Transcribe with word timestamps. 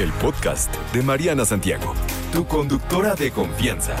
el 0.00 0.12
podcast 0.12 0.72
de 0.92 1.02
Mariana 1.02 1.44
Santiago, 1.44 1.92
tu 2.32 2.46
conductora 2.46 3.14
de 3.14 3.32
confianza. 3.32 3.96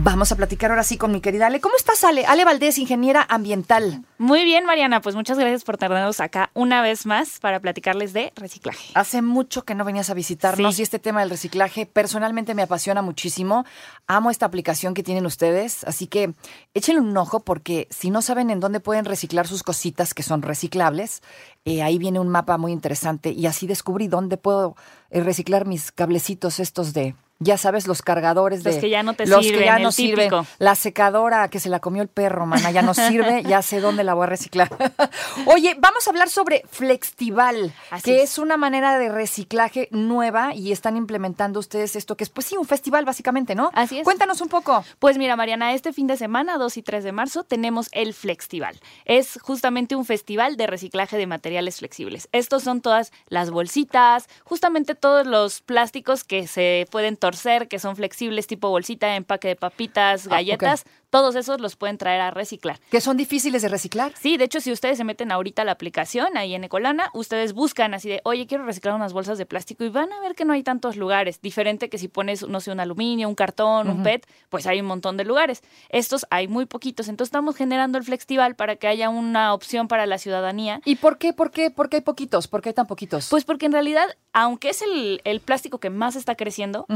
Vamos 0.00 0.30
a 0.30 0.36
platicar 0.36 0.70
ahora 0.70 0.84
sí 0.84 0.96
con 0.96 1.10
mi 1.10 1.20
querida 1.20 1.48
Ale. 1.48 1.60
¿Cómo 1.60 1.74
estás, 1.76 2.04
Ale? 2.04 2.24
Ale 2.24 2.44
Valdés, 2.44 2.78
ingeniera 2.78 3.26
ambiental. 3.28 4.04
Muy 4.18 4.44
bien, 4.44 4.64
Mariana. 4.64 5.00
Pues 5.00 5.16
muchas 5.16 5.36
gracias 5.40 5.64
por 5.64 5.76
tenernos 5.76 6.20
acá 6.20 6.50
una 6.54 6.82
vez 6.82 7.04
más 7.04 7.40
para 7.40 7.58
platicarles 7.58 8.12
de 8.12 8.32
reciclaje. 8.36 8.92
Hace 8.94 9.22
mucho 9.22 9.64
que 9.64 9.74
no 9.74 9.84
venías 9.84 10.08
a 10.08 10.14
visitarnos 10.14 10.76
Sí. 10.76 10.82
y 10.82 10.84
este 10.84 11.00
tema 11.00 11.18
del 11.20 11.30
reciclaje 11.30 11.84
personalmente 11.84 12.54
me 12.54 12.62
apasiona 12.62 13.02
muchísimo. 13.02 13.64
Amo 14.06 14.30
esta 14.30 14.46
aplicación 14.46 14.94
que 14.94 15.02
tienen 15.02 15.26
ustedes, 15.26 15.82
así 15.82 16.06
que 16.06 16.32
échenle 16.74 17.00
un 17.00 17.16
ojo 17.16 17.40
porque 17.40 17.88
si 17.90 18.10
no 18.10 18.22
saben 18.22 18.50
en 18.50 18.60
dónde 18.60 18.78
pueden 18.78 19.04
reciclar 19.04 19.48
sus 19.48 19.64
cositas 19.64 20.14
que 20.14 20.22
son 20.22 20.42
reciclables, 20.42 21.22
eh, 21.64 21.82
ahí 21.82 21.98
viene 21.98 22.20
un 22.20 22.28
mapa 22.28 22.56
muy 22.56 22.70
interesante 22.70 23.32
y 23.32 23.46
así 23.46 23.66
descubrí 23.66 24.06
dónde 24.06 24.36
puedo 24.36 24.76
eh, 25.10 25.22
reciclar 25.24 25.66
mis 25.66 25.90
cablecitos 25.90 26.60
estos 26.60 26.92
de... 26.92 27.16
Ya 27.40 27.56
sabes, 27.56 27.86
los 27.86 28.02
cargadores 28.02 28.64
de... 28.64 28.72
Los 28.72 28.80
que 28.80 28.90
ya 28.90 29.04
no 29.04 29.14
te 29.14 29.26
los 29.26 29.44
sirven, 29.44 29.60
que 29.60 29.66
ya 29.66 29.78
no 29.78 29.92
sirven. 29.92 30.30
La 30.58 30.74
secadora 30.74 31.48
que 31.48 31.60
se 31.60 31.68
la 31.68 31.78
comió 31.78 32.02
el 32.02 32.08
perro, 32.08 32.46
mana, 32.46 32.72
ya 32.72 32.82
no 32.82 32.94
sirve, 32.94 33.42
ya 33.46 33.62
sé 33.62 33.80
dónde 33.80 34.02
la 34.02 34.14
voy 34.14 34.24
a 34.24 34.26
reciclar. 34.26 34.68
Oye, 35.46 35.76
vamos 35.78 36.06
a 36.06 36.10
hablar 36.10 36.28
sobre 36.30 36.64
Flextival, 36.68 37.72
Así 37.90 38.02
que 38.02 38.22
es. 38.22 38.32
es 38.32 38.38
una 38.38 38.56
manera 38.56 38.98
de 38.98 39.08
reciclaje 39.08 39.88
nueva 39.92 40.52
y 40.52 40.72
están 40.72 40.96
implementando 40.96 41.60
ustedes 41.60 41.94
esto 41.94 42.16
que 42.16 42.24
es, 42.24 42.30
pues 42.30 42.46
sí, 42.48 42.56
un 42.56 42.66
festival 42.66 43.04
básicamente, 43.04 43.54
¿no? 43.54 43.70
Así 43.72 43.98
es. 43.98 44.04
Cuéntanos 44.04 44.40
un 44.40 44.48
poco. 44.48 44.84
Pues 44.98 45.16
mira, 45.16 45.36
Mariana, 45.36 45.74
este 45.74 45.92
fin 45.92 46.08
de 46.08 46.16
semana, 46.16 46.58
2 46.58 46.76
y 46.76 46.82
3 46.82 47.04
de 47.04 47.12
marzo, 47.12 47.44
tenemos 47.44 47.88
el 47.92 48.14
Flextival. 48.14 48.80
Es 49.04 49.38
justamente 49.40 49.94
un 49.94 50.04
festival 50.04 50.56
de 50.56 50.66
reciclaje 50.66 51.16
de 51.16 51.26
materiales 51.28 51.78
flexibles. 51.78 52.28
Estos 52.32 52.64
son 52.64 52.80
todas 52.80 53.12
las 53.28 53.50
bolsitas, 53.50 54.28
justamente 54.42 54.96
todos 54.96 55.24
los 55.24 55.60
plásticos 55.60 56.24
que 56.24 56.48
se 56.48 56.86
pueden 56.90 57.16
torcer, 57.28 57.68
que 57.68 57.78
son 57.78 57.94
flexibles, 57.94 58.46
tipo 58.46 58.68
bolsita, 58.70 59.14
empaque 59.14 59.48
de 59.48 59.56
papitas, 59.56 60.26
Ah, 60.26 60.30
galletas, 60.30 60.84
todos 61.10 61.34
esos 61.36 61.60
los 61.60 61.76
pueden 61.76 61.98
traer 61.98 62.20
a 62.20 62.30
reciclar. 62.30 62.78
Que 62.90 63.00
son 63.00 63.16
difíciles 63.16 63.62
de 63.62 63.68
reciclar. 63.68 64.12
Sí, 64.18 64.36
de 64.36 64.44
hecho, 64.44 64.60
si 64.60 64.72
ustedes 64.72 64.98
se 64.98 65.04
meten 65.04 65.32
ahorita 65.32 65.62
a 65.62 65.64
la 65.64 65.72
aplicación, 65.72 66.36
ahí 66.36 66.54
en 66.54 66.64
Ecolana, 66.64 67.10
ustedes 67.14 67.52
buscan 67.52 67.94
así 67.94 68.08
de, 68.08 68.20
oye, 68.24 68.46
quiero 68.46 68.64
reciclar 68.64 68.94
unas 68.94 69.12
bolsas 69.12 69.38
de 69.38 69.46
plástico 69.46 69.84
y 69.84 69.88
van 69.88 70.12
a 70.12 70.20
ver 70.20 70.34
que 70.34 70.44
no 70.44 70.52
hay 70.52 70.62
tantos 70.62 70.96
lugares. 70.96 71.40
Diferente 71.40 71.88
que 71.88 71.98
si 71.98 72.08
pones, 72.08 72.46
no 72.46 72.60
sé, 72.60 72.70
un 72.70 72.80
aluminio, 72.80 73.28
un 73.28 73.34
cartón, 73.34 73.88
un 73.88 74.02
PET, 74.02 74.26
pues 74.48 74.66
hay 74.66 74.80
un 74.80 74.86
montón 74.86 75.16
de 75.16 75.24
lugares. 75.24 75.62
Estos 75.88 76.26
hay 76.30 76.48
muy 76.48 76.66
poquitos. 76.66 77.08
Entonces 77.08 77.28
estamos 77.28 77.56
generando 77.56 77.98
el 77.98 78.04
Flextival 78.04 78.54
para 78.54 78.76
que 78.76 78.86
haya 78.86 79.08
una 79.08 79.54
opción 79.54 79.88
para 79.88 80.06
la 80.06 80.18
ciudadanía. 80.18 80.80
¿Y 80.84 80.96
por 80.96 81.18
qué, 81.18 81.32
por 81.32 81.50
qué, 81.50 81.70
por 81.70 81.88
qué 81.88 81.96
hay 81.96 82.02
poquitos? 82.02 82.48
¿Por 82.48 82.62
qué 82.62 82.70
hay 82.70 82.74
tan 82.74 82.86
poquitos? 82.86 83.28
Pues 83.30 83.44
porque 83.44 83.66
en 83.66 83.72
realidad, 83.72 84.06
aunque 84.32 84.70
es 84.70 84.82
el, 84.82 85.20
el 85.24 85.40
plástico 85.40 85.78
que 85.78 85.90
más 85.90 86.16
está 86.16 86.34
creciendo, 86.34 86.86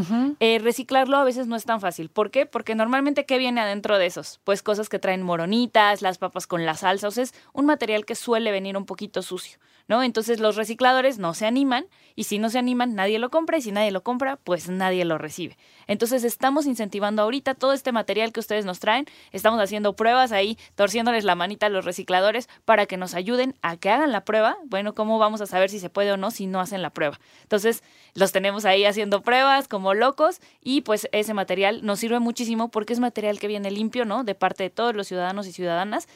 eh, 0.41 0.59
reciclarlo 0.63 1.17
a 1.17 1.25
veces 1.25 1.47
no 1.47 1.57
es 1.57 1.65
tan 1.65 1.81
fácil. 1.81 2.09
¿Por 2.09 2.31
qué? 2.31 2.47
Porque 2.47 2.75
normalmente, 2.75 3.25
¿qué 3.25 3.39
viene 3.39 3.61
adentro 3.61 3.99
de 3.99 4.02
esos? 4.07 4.41
Pues 4.45 4.63
cosas 4.63 4.89
que 4.89 4.99
traen 4.99 5.23
moronitas, 5.23 6.03
las 6.03 6.19
papas 6.19 6.47
con 6.47 6.65
la 6.67 6.75
salsa, 6.75 7.09
o 7.09 7.11
sea, 7.11 7.25
es 7.25 7.35
un 7.53 7.67
material 7.67 8.05
que 8.05 8.15
suele 8.15 8.53
venir 8.53 8.77
un 8.77 8.87
poquito 8.87 9.23
sucio, 9.23 9.59
¿no? 9.89 10.03
Entonces 10.03 10.41
los 10.41 10.57
recicladores 10.57 11.19
no 11.19 11.35
se 11.35 11.47
animan 11.47 11.87
y 12.15 12.25
si 12.25 12.39
no 12.39 12.51
se 12.51 12.59
animan, 12.59 12.95
nadie 12.95 13.19
lo 13.19 13.31
compra 13.31 13.59
y 13.59 13.63
si 13.63 13.73
nadie 13.73 13.91
lo 13.91 14.03
compra, 14.03 14.37
pues 14.37 14.69
nadie 14.69 15.05
lo 15.05 15.19
recibe. 15.19 15.57
Entonces 15.87 16.25
estamos 16.25 16.67
incentivando 16.67 17.23
ahorita 17.23 17.55
todo 17.55 17.73
este 17.73 17.93
material 17.93 18.33
que 18.33 18.41
ustedes 18.41 18.65
nos 18.65 18.81
traen, 18.81 19.07
estamos 19.33 19.61
haciendo 19.61 19.95
pruebas 19.95 20.33
ahí, 20.33 20.59
torciéndoles 20.75 21.25
la 21.25 21.35
manita 21.35 21.67
a 21.67 21.71
los 21.71 21.85
recicladores 21.85 22.49
para 22.65 22.87
que 22.87 22.97
nos 22.97 23.15
ayuden 23.15 23.55
a 23.63 23.77
que 23.77 23.91
hagan 23.91 24.13
la 24.13 24.25
prueba. 24.25 24.57
Bueno, 24.65 24.95
¿cómo 24.95 25.19
vamos 25.19 25.41
a 25.41 25.47
saber 25.47 25.71
si 25.71 25.79
se 25.79 25.91
puede 25.91 26.13
o 26.13 26.17
no 26.17 26.31
si 26.31 26.47
no 26.47 26.61
hacen 26.61 26.83
la 26.83 26.91
prueba? 26.91 27.19
Entonces, 27.43 27.83
los 28.15 28.33
tenemos 28.33 28.65
ahí 28.65 28.85
haciendo 28.85 29.23
pruebas 29.23 29.69
como 29.69 29.95
locos 29.95 30.41
y 30.61 30.83
pues 30.83 31.09
ese 31.13 31.35
material 31.35 31.85
nos 31.85 31.99
sirve 31.99 32.19
muchísimo 32.19 32.71
porque 32.71 32.93
es 32.93 33.01
material 33.01 33.39
que 33.39 33.49
viene 33.49 33.71
limpio, 33.71 33.92
¿no? 34.05 34.25
De 34.25 34.35
parte 34.35 34.65
de 34.65 34.71
todos 34.71 34.95
los 34.95 35.07
ciudadanos 35.07 35.47
y 35.47 35.53
ciudadanas, 35.53 36.09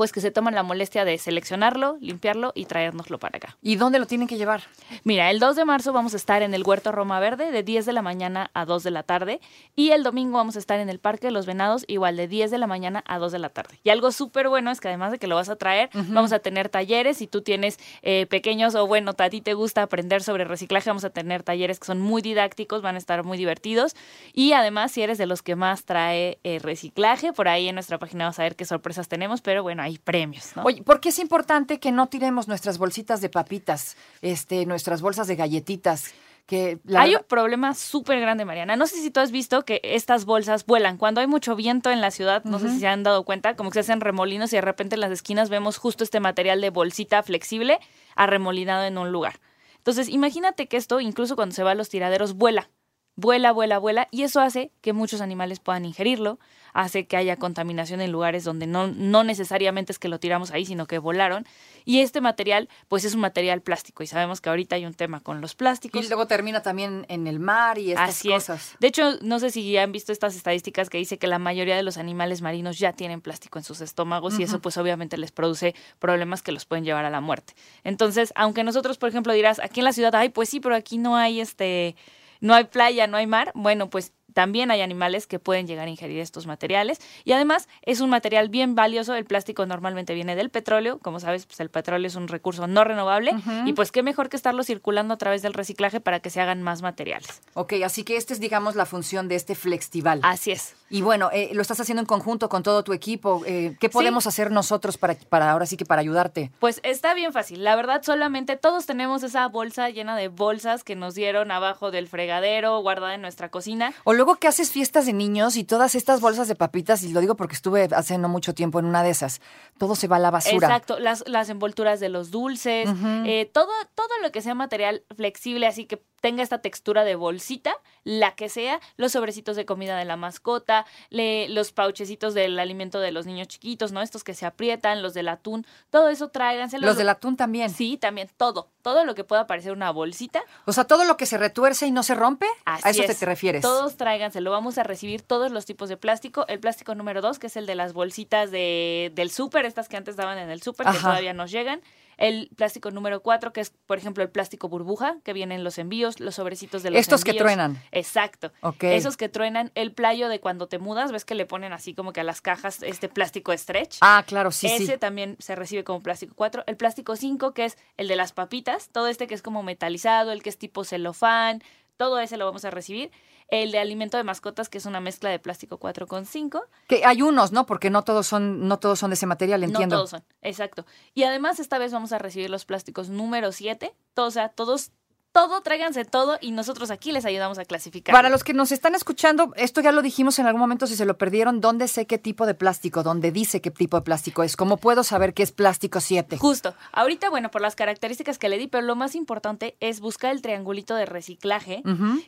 pues 0.00 0.12
que 0.12 0.22
se 0.22 0.30
toman 0.30 0.54
la 0.54 0.62
molestia 0.62 1.04
de 1.04 1.18
seleccionarlo, 1.18 1.98
limpiarlo 2.00 2.52
y 2.54 2.64
traérnoslo 2.64 3.18
para 3.18 3.36
acá. 3.36 3.58
¿Y 3.60 3.76
dónde 3.76 3.98
lo 3.98 4.06
tienen 4.06 4.28
que 4.28 4.38
llevar? 4.38 4.62
Mira, 5.04 5.30
el 5.30 5.40
2 5.40 5.56
de 5.56 5.66
marzo 5.66 5.92
vamos 5.92 6.14
a 6.14 6.16
estar 6.16 6.40
en 6.40 6.54
el 6.54 6.62
Huerto 6.62 6.90
Roma 6.90 7.20
Verde 7.20 7.52
de 7.52 7.62
10 7.62 7.84
de 7.84 7.92
la 7.92 8.00
mañana 8.00 8.50
a 8.54 8.64
2 8.64 8.82
de 8.82 8.90
la 8.92 9.02
tarde 9.02 9.42
y 9.76 9.90
el 9.90 10.02
domingo 10.02 10.38
vamos 10.38 10.56
a 10.56 10.58
estar 10.58 10.80
en 10.80 10.88
el 10.88 11.00
Parque 11.00 11.26
de 11.26 11.32
los 11.32 11.44
Venados 11.44 11.84
igual 11.86 12.16
de 12.16 12.28
10 12.28 12.50
de 12.50 12.56
la 12.56 12.66
mañana 12.66 13.04
a 13.06 13.18
2 13.18 13.30
de 13.30 13.40
la 13.40 13.50
tarde. 13.50 13.78
Y 13.84 13.90
algo 13.90 14.10
súper 14.10 14.48
bueno 14.48 14.70
es 14.70 14.80
que 14.80 14.88
además 14.88 15.12
de 15.12 15.18
que 15.18 15.26
lo 15.26 15.34
vas 15.34 15.50
a 15.50 15.56
traer, 15.56 15.90
vamos 15.92 16.32
a 16.32 16.38
tener 16.38 16.70
talleres. 16.70 17.18
Si 17.18 17.26
tú 17.26 17.42
tienes 17.42 17.78
eh, 18.00 18.24
pequeños 18.24 18.74
o 18.76 18.86
bueno, 18.86 19.12
a 19.18 19.28
ti 19.28 19.42
te 19.42 19.52
gusta 19.52 19.82
aprender 19.82 20.22
sobre 20.22 20.44
reciclaje, 20.44 20.88
vamos 20.88 21.04
a 21.04 21.10
tener 21.10 21.42
talleres 21.42 21.78
que 21.78 21.84
son 21.84 22.00
muy 22.00 22.22
didácticos, 22.22 22.80
van 22.80 22.94
a 22.94 22.98
estar 22.98 23.22
muy 23.22 23.36
divertidos. 23.36 23.94
Y 24.32 24.54
además, 24.54 24.92
si 24.92 25.02
eres 25.02 25.18
de 25.18 25.26
los 25.26 25.42
que 25.42 25.56
más 25.56 25.84
trae 25.84 26.38
eh, 26.42 26.58
reciclaje, 26.58 27.34
por 27.34 27.48
ahí 27.48 27.68
en 27.68 27.74
nuestra 27.74 27.98
página 27.98 28.24
vas 28.24 28.38
a 28.38 28.44
ver 28.44 28.56
qué 28.56 28.64
sorpresas 28.64 29.06
tenemos, 29.06 29.42
pero 29.42 29.62
bueno, 29.62 29.89
hay 29.90 29.98
premios, 29.98 30.56
¿no? 30.56 30.62
Oye, 30.62 30.82
¿por 30.82 31.00
qué 31.00 31.10
es 31.10 31.18
importante 31.18 31.78
que 31.78 31.92
no 31.92 32.06
tiremos 32.06 32.48
nuestras 32.48 32.78
bolsitas 32.78 33.20
de 33.20 33.28
papitas, 33.28 33.96
este, 34.22 34.66
nuestras 34.66 35.02
bolsas 35.02 35.26
de 35.26 35.36
galletitas? 35.36 36.12
Que 36.46 36.80
la 36.84 37.02
hay 37.02 37.14
un 37.14 37.22
problema 37.22 37.74
súper 37.74 38.18
grande, 38.20 38.44
Mariana. 38.44 38.74
No 38.74 38.86
sé 38.86 38.96
si 38.96 39.10
tú 39.10 39.20
has 39.20 39.30
visto 39.30 39.64
que 39.64 39.80
estas 39.84 40.24
bolsas 40.24 40.66
vuelan. 40.66 40.96
Cuando 40.96 41.20
hay 41.20 41.28
mucho 41.28 41.54
viento 41.54 41.90
en 41.90 42.00
la 42.00 42.10
ciudad, 42.10 42.42
no 42.44 42.58
sé 42.58 42.70
si 42.70 42.80
se 42.80 42.88
han 42.88 43.04
dado 43.04 43.24
cuenta, 43.24 43.54
como 43.54 43.70
que 43.70 43.74
se 43.74 43.80
hacen 43.80 44.00
remolinos 44.00 44.52
y 44.52 44.56
de 44.56 44.62
repente 44.62 44.96
en 44.96 45.00
las 45.00 45.12
esquinas 45.12 45.48
vemos 45.48 45.76
justo 45.76 46.02
este 46.02 46.18
material 46.18 46.60
de 46.60 46.70
bolsita 46.70 47.22
flexible 47.22 47.78
arremolinado 48.16 48.84
en 48.84 48.98
un 48.98 49.12
lugar. 49.12 49.38
Entonces, 49.76 50.08
imagínate 50.08 50.66
que 50.66 50.76
esto, 50.76 51.00
incluso 51.00 51.36
cuando 51.36 51.54
se 51.54 51.62
va 51.62 51.70
a 51.70 51.74
los 51.74 51.88
tiraderos, 51.88 52.34
vuela. 52.34 52.68
Vuela, 53.16 53.52
vuela, 53.52 53.78
vuela. 53.78 54.08
Y 54.10 54.22
eso 54.22 54.40
hace 54.40 54.70
que 54.80 54.92
muchos 54.92 55.20
animales 55.20 55.60
puedan 55.60 55.84
ingerirlo, 55.84 56.38
hace 56.72 57.06
que 57.06 57.16
haya 57.16 57.36
contaminación 57.36 58.00
en 58.00 58.12
lugares 58.12 58.44
donde 58.44 58.66
no, 58.66 58.86
no 58.86 59.24
necesariamente 59.24 59.92
es 59.92 59.98
que 59.98 60.08
lo 60.08 60.20
tiramos 60.20 60.52
ahí, 60.52 60.64
sino 60.64 60.86
que 60.86 60.98
volaron. 60.98 61.46
Y 61.84 62.00
este 62.00 62.20
material, 62.20 62.68
pues 62.88 63.04
es 63.04 63.14
un 63.14 63.20
material 63.20 63.62
plástico. 63.62 64.02
Y 64.02 64.06
sabemos 64.06 64.40
que 64.40 64.48
ahorita 64.48 64.76
hay 64.76 64.86
un 64.86 64.94
tema 64.94 65.20
con 65.20 65.40
los 65.40 65.54
plásticos. 65.54 66.04
Y 66.04 66.08
luego 66.08 66.26
termina 66.26 66.62
también 66.62 67.04
en 67.08 67.26
el 67.26 67.40
mar 67.40 67.78
y 67.78 67.90
estas 67.90 68.10
Así 68.10 68.28
cosas. 68.28 68.72
es. 68.72 68.76
De 68.80 68.88
hecho, 68.88 69.18
no 69.22 69.38
sé 69.38 69.50
si 69.50 69.76
han 69.76 69.92
visto 69.92 70.12
estas 70.12 70.36
estadísticas 70.36 70.88
que 70.88 70.98
dice 70.98 71.18
que 71.18 71.26
la 71.26 71.38
mayoría 71.38 71.76
de 71.76 71.82
los 71.82 71.98
animales 71.98 72.42
marinos 72.42 72.78
ya 72.78 72.92
tienen 72.92 73.20
plástico 73.20 73.58
en 73.58 73.64
sus 73.64 73.80
estómagos 73.80 74.38
y 74.38 74.44
eso 74.44 74.60
pues 74.60 74.76
obviamente 74.76 75.18
les 75.18 75.32
produce 75.32 75.74
problemas 75.98 76.42
que 76.42 76.52
los 76.52 76.64
pueden 76.64 76.84
llevar 76.84 77.04
a 77.04 77.10
la 77.10 77.20
muerte. 77.20 77.54
Entonces, 77.84 78.32
aunque 78.36 78.64
nosotros, 78.64 78.96
por 78.98 79.08
ejemplo, 79.08 79.32
dirás, 79.32 79.58
aquí 79.58 79.80
en 79.80 79.84
la 79.84 79.92
ciudad, 79.92 80.14
ay, 80.14 80.28
pues 80.28 80.48
sí, 80.48 80.60
pero 80.60 80.74
aquí 80.74 80.98
no 80.98 81.16
hay 81.16 81.40
este, 81.40 81.96
no 82.40 82.54
hay 82.54 82.64
playa, 82.64 83.06
no 83.06 83.16
hay 83.16 83.26
mar, 83.26 83.52
bueno, 83.54 83.90
pues 83.90 84.12
también 84.40 84.70
hay 84.70 84.80
animales 84.80 85.26
que 85.26 85.38
pueden 85.38 85.66
llegar 85.66 85.86
a 85.86 85.90
ingerir 85.90 86.18
estos 86.18 86.46
materiales 86.46 86.98
y 87.26 87.32
además 87.32 87.68
es 87.82 88.00
un 88.00 88.08
material 88.08 88.48
bien 88.48 88.74
valioso. 88.74 89.14
El 89.14 89.26
plástico 89.26 89.66
normalmente 89.66 90.14
viene 90.14 90.34
del 90.34 90.48
petróleo, 90.48 90.98
como 90.98 91.20
sabes, 91.20 91.44
pues 91.44 91.60
el 91.60 91.68
petróleo 91.68 92.06
es 92.06 92.14
un 92.14 92.26
recurso 92.26 92.66
no 92.66 92.82
renovable 92.82 93.34
y 93.66 93.74
pues 93.74 93.92
qué 93.92 94.02
mejor 94.02 94.30
que 94.30 94.38
estarlo 94.38 94.62
circulando 94.62 95.12
a 95.12 95.18
través 95.18 95.42
del 95.42 95.52
reciclaje 95.52 96.00
para 96.00 96.20
que 96.20 96.30
se 96.30 96.40
hagan 96.40 96.62
más 96.62 96.80
materiales. 96.80 97.42
Ok, 97.52 97.74
así 97.84 98.02
que 98.02 98.16
esta 98.16 98.32
es, 98.32 98.40
digamos, 98.40 98.76
la 98.76 98.86
función 98.86 99.28
de 99.28 99.34
este 99.34 99.54
Flextival. 99.54 100.20
Así 100.22 100.52
es. 100.52 100.74
Y 100.88 101.02
bueno, 101.02 101.28
eh, 101.32 101.50
lo 101.52 101.60
estás 101.60 101.78
haciendo 101.78 102.00
en 102.00 102.06
conjunto 102.06 102.48
con 102.48 102.62
todo 102.62 102.82
tu 102.82 102.94
equipo. 102.94 103.42
Eh, 103.46 103.76
¿Qué 103.78 103.90
podemos 103.90 104.26
hacer 104.26 104.50
nosotros 104.50 104.96
para, 104.96 105.16
para 105.28 105.50
ahora 105.50 105.66
sí 105.66 105.76
que 105.76 105.84
para 105.84 106.00
ayudarte? 106.00 106.50
Pues 106.58 106.80
está 106.82 107.12
bien 107.12 107.32
fácil. 107.32 107.62
La 107.62 107.76
verdad, 107.76 108.02
solamente 108.02 108.56
todos 108.56 108.86
tenemos 108.86 109.22
esa 109.22 109.46
bolsa 109.48 109.90
llena 109.90 110.16
de 110.16 110.28
bolsas 110.28 110.82
que 110.82 110.96
nos 110.96 111.14
dieron 111.14 111.52
abajo 111.52 111.90
del 111.90 112.08
fregadero, 112.08 112.80
guardada 112.80 113.14
en 113.14 113.22
nuestra 113.22 113.50
cocina. 113.50 113.92
O 114.04 114.14
luego 114.14 114.29
que 114.36 114.48
haces 114.48 114.70
fiestas 114.70 115.06
de 115.06 115.12
niños 115.12 115.56
y 115.56 115.64
todas 115.64 115.94
estas 115.94 116.20
bolsas 116.20 116.48
de 116.48 116.54
papitas, 116.54 117.02
y 117.02 117.12
lo 117.12 117.20
digo 117.20 117.36
porque 117.36 117.54
estuve 117.54 117.88
hace 117.94 118.18
no 118.18 118.28
mucho 118.28 118.54
tiempo 118.54 118.78
en 118.78 118.86
una 118.86 119.02
de 119.02 119.10
esas, 119.10 119.40
todo 119.78 119.94
se 119.94 120.08
va 120.08 120.16
a 120.16 120.18
la 120.20 120.30
basura. 120.30 120.66
Exacto, 120.66 120.98
las, 120.98 121.24
las 121.26 121.48
envolturas 121.48 122.00
de 122.00 122.08
los 122.08 122.30
dulces, 122.30 122.88
eh, 123.24 123.50
todo, 123.52 123.72
todo 123.94 124.08
lo 124.22 124.32
que 124.32 124.42
sea 124.42 124.54
material 124.54 125.04
flexible, 125.16 125.66
así 125.66 125.86
que 125.86 126.02
tenga 126.20 126.42
esta 126.42 126.58
textura 126.60 127.04
de 127.04 127.14
bolsita, 127.14 127.74
la 128.04 128.34
que 128.34 128.48
sea, 128.48 128.80
los 128.96 129.12
sobrecitos 129.12 129.56
de 129.56 129.64
comida 129.66 129.96
de 129.98 130.04
la 130.04 130.16
mascota, 130.16 130.86
le- 131.10 131.48
los 131.48 131.72
pauchecitos 131.72 132.34
del 132.34 132.58
alimento 132.58 133.00
de 133.00 133.12
los 133.12 133.26
niños 133.26 133.48
chiquitos, 133.48 133.92
¿no? 133.92 134.02
Estos 134.02 134.24
que 134.24 134.34
se 134.34 134.46
aprietan, 134.46 135.02
los 135.02 135.14
del 135.14 135.28
atún, 135.28 135.66
todo 135.90 136.08
eso 136.08 136.28
tráiganselo. 136.28 136.86
Los 136.86 136.96
del 136.96 137.08
atún 137.08 137.36
también. 137.36 137.70
Sí, 137.70 137.96
también, 137.96 138.28
todo, 138.36 138.68
todo 138.82 139.04
lo 139.04 139.14
que 139.14 139.24
pueda 139.24 139.46
parecer 139.46 139.72
una 139.72 139.90
bolsita, 139.90 140.42
O 140.66 140.72
sea, 140.72 140.84
todo 140.84 141.04
lo 141.04 141.16
que 141.16 141.26
se 141.26 141.38
retuerce 141.38 141.86
y 141.86 141.90
no 141.90 142.02
se 142.02 142.14
rompe, 142.14 142.46
Así 142.64 142.86
a 142.86 142.90
eso 142.90 143.02
te, 143.04 143.12
es. 143.12 143.18
te 143.18 143.26
refieres. 143.26 143.62
Todos 143.62 143.96
tráiganselo. 143.96 144.50
Vamos 144.50 144.78
a 144.78 144.82
recibir 144.82 145.22
todos 145.22 145.50
los 145.50 145.66
tipos 145.66 145.88
de 145.88 145.96
plástico. 145.96 146.44
El 146.48 146.60
plástico 146.60 146.94
número 146.94 147.20
dos, 147.20 147.38
que 147.38 147.46
es 147.48 147.56
el 147.56 147.66
de 147.66 147.74
las 147.74 147.92
bolsitas 147.92 148.50
de, 148.50 149.10
del 149.14 149.30
súper, 149.30 149.64
estas 149.66 149.88
que 149.88 149.96
antes 149.96 150.16
daban 150.16 150.38
en 150.38 150.50
el 150.50 150.62
súper, 150.62 150.86
que 150.86 150.98
todavía 150.98 151.32
nos 151.32 151.50
llegan. 151.50 151.80
El 152.20 152.50
plástico 152.54 152.90
número 152.90 153.22
cuatro, 153.22 153.52
que 153.52 153.62
es, 153.62 153.72
por 153.86 153.96
ejemplo, 153.96 154.22
el 154.22 154.28
plástico 154.28 154.68
burbuja, 154.68 155.16
que 155.24 155.32
viene 155.32 155.54
en 155.54 155.64
los 155.64 155.78
envíos, 155.78 156.20
los 156.20 156.34
sobrecitos 156.34 156.82
de 156.82 156.90
los 156.90 157.00
Estos 157.00 157.24
que 157.24 157.32
truenan. 157.32 157.82
Exacto. 157.92 158.52
Esos 158.80 159.16
que 159.16 159.30
truenan, 159.30 159.72
el 159.74 159.92
playo 159.92 160.28
de 160.28 160.38
cuando 160.38 160.68
te 160.68 160.78
mudas, 160.78 161.12
ves 161.12 161.24
que 161.24 161.34
le 161.34 161.46
ponen 161.46 161.72
así 161.72 161.94
como 161.94 162.12
que 162.12 162.20
a 162.20 162.24
las 162.24 162.42
cajas 162.42 162.82
este 162.82 163.08
plástico 163.08 163.56
stretch. 163.56 163.96
Ah, 164.02 164.22
claro, 164.26 164.50
sí, 164.52 164.66
Ese 164.66 164.86
sí. 164.86 164.98
también 164.98 165.36
se 165.38 165.56
recibe 165.56 165.82
como 165.82 166.02
plástico 166.02 166.34
4. 166.36 166.64
El 166.66 166.76
plástico 166.76 167.16
5, 167.16 167.54
que 167.54 167.64
es 167.64 167.78
el 167.96 168.06
de 168.06 168.16
las 168.16 168.32
papitas, 168.32 168.90
todo 168.90 169.08
este 169.08 169.26
que 169.26 169.34
es 169.34 169.40
como 169.40 169.62
metalizado, 169.62 170.30
el 170.30 170.42
que 170.42 170.50
es 170.50 170.58
tipo 170.58 170.84
celofán, 170.84 171.62
todo 171.96 172.20
ese 172.20 172.36
lo 172.36 172.44
vamos 172.44 172.64
a 172.66 172.70
recibir. 172.70 173.10
El 173.50 173.72
de 173.72 173.78
alimento 173.78 174.16
de 174.16 174.24
mascotas, 174.24 174.68
que 174.68 174.78
es 174.78 174.86
una 174.86 175.00
mezcla 175.00 175.30
de 175.30 175.38
plástico 175.38 175.78
4 175.78 176.06
con 176.06 176.24
5. 176.24 176.62
Que 176.88 177.04
hay 177.04 177.22
unos, 177.22 177.52
¿no? 177.52 177.66
Porque 177.66 177.90
no 177.90 178.04
todos 178.04 178.26
son, 178.26 178.68
no 178.68 178.78
todos 178.78 178.98
son 178.98 179.10
de 179.10 179.14
ese 179.14 179.26
material, 179.26 179.64
entiendo. 179.64 179.96
No 179.96 180.00
todos 180.00 180.10
son, 180.10 180.24
exacto. 180.42 180.86
Y 181.14 181.24
además 181.24 181.58
esta 181.58 181.78
vez 181.78 181.92
vamos 181.92 182.12
a 182.12 182.18
recibir 182.18 182.48
los 182.50 182.64
plásticos 182.64 183.08
número 183.08 183.52
7. 183.52 183.94
Todo, 184.14 184.26
o 184.26 184.30
sea, 184.30 184.50
todos, 184.50 184.92
todo, 185.32 185.60
tráiganse 185.60 186.04
todo 186.04 186.38
y 186.40 186.50
nosotros 186.52 186.90
aquí 186.90 187.12
les 187.12 187.24
ayudamos 187.24 187.58
a 187.58 187.64
clasificar. 187.64 188.12
Para 188.14 188.28
los 188.28 188.42
que 188.44 188.52
nos 188.52 188.72
están 188.72 188.94
escuchando, 188.94 189.52
esto 189.56 189.80
ya 189.80 189.92
lo 189.92 190.02
dijimos 190.02 190.38
en 190.38 190.46
algún 190.46 190.60
momento, 190.60 190.86
si 190.86 190.96
se 190.96 191.04
lo 191.04 191.16
perdieron, 191.18 191.60
¿dónde 191.60 191.88
sé 191.88 192.06
qué 192.06 192.18
tipo 192.18 192.46
de 192.46 192.54
plástico? 192.54 193.02
¿Dónde 193.02 193.30
dice 193.32 193.60
qué 193.60 193.70
tipo 193.70 193.96
de 193.96 194.02
plástico 194.02 194.42
es? 194.42 194.56
¿Cómo 194.56 194.76
puedo 194.76 195.04
saber 195.04 195.34
qué 195.34 195.42
es 195.42 195.52
plástico 195.52 196.00
7? 196.00 196.38
Justo. 196.38 196.74
Ahorita, 196.92 197.30
bueno, 197.30 197.50
por 197.50 197.60
las 197.60 197.76
características 197.76 198.38
que 198.38 198.48
le 198.48 198.58
di, 198.58 198.66
pero 198.66 198.82
lo 198.86 198.96
más 198.96 199.14
importante 199.14 199.76
es 199.80 200.00
buscar 200.00 200.32
el 200.32 200.42
triangulito 200.42 200.94
de 200.94 201.06
reciclaje 201.06 201.82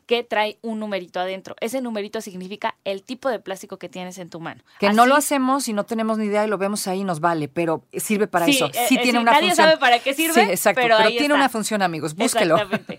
que 0.07 0.23
trae 0.23 0.59
un 0.63 0.79
numerito 0.81 1.21
adentro. 1.21 1.57
Ese 1.61 1.81
numerito 1.81 2.21
significa 2.21 2.77
el 2.85 3.03
tipo 3.03 3.29
de 3.29 3.39
plástico 3.41 3.79
que 3.79 3.89
tienes 3.89 4.19
en 4.19 4.31
tu 4.31 4.41
mano. 4.41 4.63
Que 4.79 4.93
no 4.93 5.07
lo 5.07 5.17
hacemos 5.17 5.69
y 5.69 5.73
no 5.73 5.85
tenemos 5.85 6.19
ni 6.19 6.27
idea 6.27 6.45
y 6.45 6.49
lo 6.49 6.59
vemos 6.59 6.87
ahí 6.87 7.01
y 7.01 7.05
nos 7.05 7.21
vale, 7.21 7.49
pero 7.49 7.85
sirve 7.95 8.27
para 8.29 8.47
Sí, 8.47 8.53
eso. 8.57 8.67
eh, 8.67 8.87
Sí 8.89 8.95
eh, 8.97 9.01
tiene 9.03 9.19
sí, 9.19 9.23
una 9.23 9.33
nadie 9.33 9.49
función. 9.49 9.67
sabe 9.67 9.79
para 9.79 9.99
qué 9.99 10.15
sirve, 10.15 10.35
Sí, 10.35 10.41
exacto, 10.41 10.81
pero 10.83 10.97
pero, 10.97 11.09
ahí 11.09 11.13
tiene 11.13 11.27
está. 11.27 11.35
una 11.37 11.49
función, 11.49 11.83
amigos. 11.83 12.15
Búsquelo. 12.15 12.55
Exactamente. 12.57 12.92